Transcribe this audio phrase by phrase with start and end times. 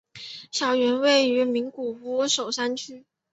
[0.49, 3.05] 校园位于名古屋市守山区。